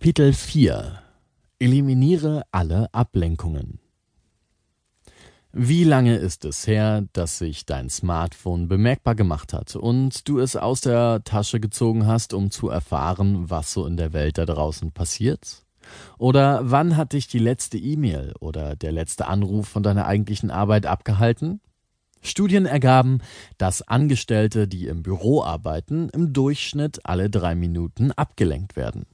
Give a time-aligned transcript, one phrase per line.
[0.00, 1.02] Kapitel 4
[1.58, 3.80] Eliminiere alle Ablenkungen.
[5.52, 10.54] Wie lange ist es her, dass sich dein Smartphone bemerkbar gemacht hat und du es
[10.54, 14.92] aus der Tasche gezogen hast, um zu erfahren, was so in der Welt da draußen
[14.92, 15.64] passiert?
[16.16, 20.86] Oder wann hat dich die letzte E-Mail oder der letzte Anruf von deiner eigentlichen Arbeit
[20.86, 21.60] abgehalten?
[22.20, 23.18] Studien ergaben,
[23.58, 29.04] dass Angestellte, die im Büro arbeiten, im Durchschnitt alle drei Minuten abgelenkt werden.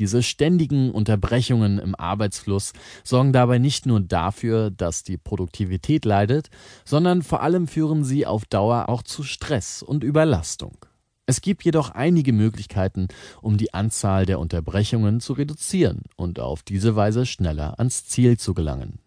[0.00, 2.72] Diese ständigen Unterbrechungen im Arbeitsfluss
[3.04, 6.48] sorgen dabei nicht nur dafür, dass die Produktivität leidet,
[6.86, 10.78] sondern vor allem führen sie auf Dauer auch zu Stress und Überlastung.
[11.26, 13.08] Es gibt jedoch einige Möglichkeiten,
[13.42, 18.54] um die Anzahl der Unterbrechungen zu reduzieren und auf diese Weise schneller ans Ziel zu
[18.54, 19.00] gelangen.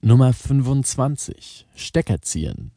[0.00, 1.66] Nummer 25.
[1.74, 2.70] Stecker ziehen.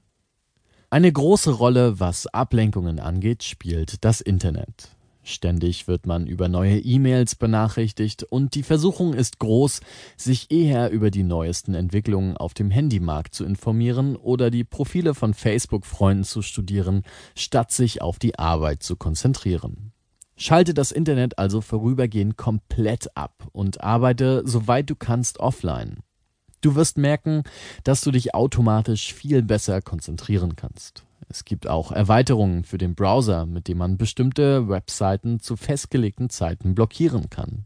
[0.90, 4.96] Eine große Rolle, was Ablenkungen angeht, spielt das Internet.
[5.30, 9.82] Ständig wird man über neue E-Mails benachrichtigt und die Versuchung ist groß,
[10.18, 15.36] sich eher über die neuesten Entwicklungen auf dem Handymarkt zu informieren oder die Profile von
[15.36, 17.04] Facebook-Freunden zu studieren,
[17.36, 19.92] statt sich auf die Arbeit zu konzentrieren.
[20.36, 25.98] Schalte das Internet also vorübergehend komplett ab und arbeite, soweit du kannst, offline.
[26.62, 27.44] Du wirst merken,
[27.84, 31.04] dass du dich automatisch viel besser konzentrieren kannst.
[31.30, 36.74] Es gibt auch Erweiterungen für den Browser, mit denen man bestimmte Webseiten zu festgelegten Zeiten
[36.74, 37.66] blockieren kann.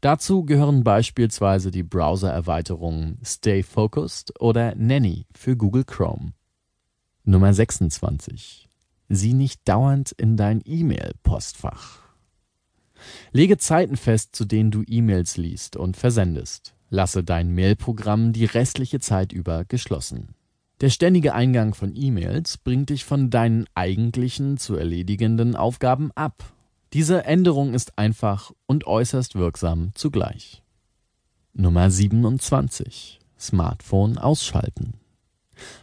[0.00, 6.32] Dazu gehören beispielsweise die Browser-Erweiterungen Stay Focused oder Nanny für Google Chrome.
[7.24, 8.68] Nummer 26.
[9.10, 12.00] Sieh nicht dauernd in dein E-Mail-Postfach.
[13.32, 16.74] Lege Zeiten fest, zu denen du E-Mails liest und versendest.
[16.88, 20.34] Lasse dein Mailprogramm die restliche Zeit über geschlossen.
[20.80, 26.52] Der ständige Eingang von E-Mails bringt dich von deinen eigentlichen zu erledigenden Aufgaben ab.
[26.92, 30.62] Diese Änderung ist einfach und äußerst wirksam zugleich.
[31.52, 33.20] Nummer 27.
[33.38, 34.94] Smartphone ausschalten.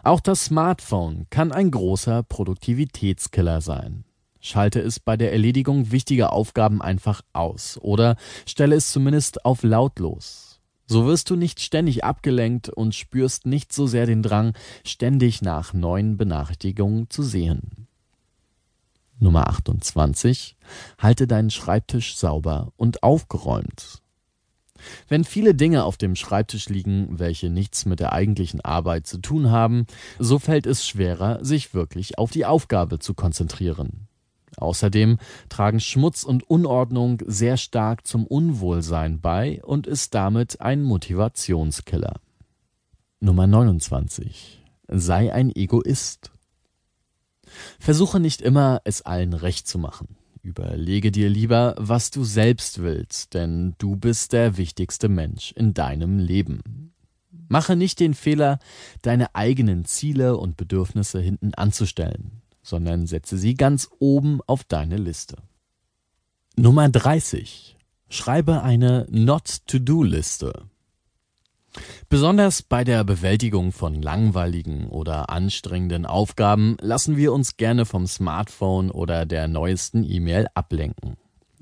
[0.03, 4.03] Auch das Smartphone kann ein großer Produktivitätskiller sein.
[4.41, 10.50] Schalte es bei der Erledigung wichtiger Aufgaben einfach aus oder stelle es zumindest auf lautlos.
[10.91, 14.51] So wirst du nicht ständig abgelenkt und spürst nicht so sehr den Drang,
[14.85, 17.87] ständig nach neuen Benachrichtigungen zu sehen.
[19.17, 20.57] Nummer 28.
[20.97, 24.01] Halte deinen Schreibtisch sauber und aufgeräumt.
[25.07, 29.49] Wenn viele Dinge auf dem Schreibtisch liegen, welche nichts mit der eigentlichen Arbeit zu tun
[29.49, 29.85] haben,
[30.19, 34.09] so fällt es schwerer, sich wirklich auf die Aufgabe zu konzentrieren.
[34.61, 35.17] Außerdem
[35.49, 42.19] tragen Schmutz und Unordnung sehr stark zum Unwohlsein bei und ist damit ein Motivationskiller.
[43.19, 44.63] Nummer 29.
[44.87, 46.31] Sei ein Egoist.
[47.79, 50.15] Versuche nicht immer, es allen recht zu machen.
[50.43, 56.19] Überlege dir lieber, was du selbst willst, denn du bist der wichtigste Mensch in deinem
[56.19, 56.93] Leben.
[57.47, 58.59] Mache nicht den Fehler,
[59.01, 65.37] deine eigenen Ziele und Bedürfnisse hinten anzustellen sondern setze sie ganz oben auf deine Liste.
[66.55, 67.77] Nummer 30.
[68.09, 70.65] Schreibe eine Not-to-Do-Liste.
[72.09, 78.91] Besonders bei der Bewältigung von langweiligen oder anstrengenden Aufgaben lassen wir uns gerne vom Smartphone
[78.91, 81.15] oder der neuesten E-Mail ablenken.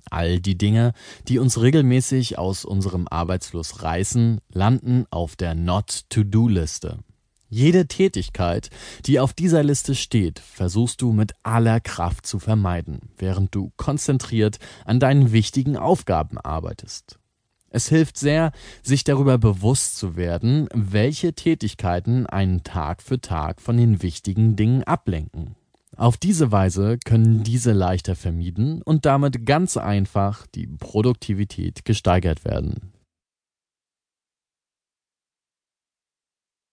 [0.10, 0.94] All die Dinge,
[1.28, 7.00] die uns regelmäßig aus unserem Arbeitsfluss reißen, landen auf der Not-to-Do-Liste.
[7.50, 8.70] Jede Tätigkeit,
[9.08, 14.60] die auf dieser Liste steht, versuchst du mit aller Kraft zu vermeiden, während du konzentriert
[14.86, 17.18] an deinen wichtigen Aufgaben arbeitest.
[17.72, 18.52] Es hilft sehr,
[18.84, 24.84] sich darüber bewusst zu werden, welche Tätigkeiten einen Tag für Tag von den wichtigen Dingen
[24.84, 25.56] ablenken.
[25.96, 32.94] Auf diese Weise können diese leichter vermieden und damit ganz einfach die Produktivität gesteigert werden.